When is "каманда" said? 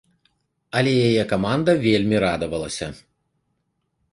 1.33-1.71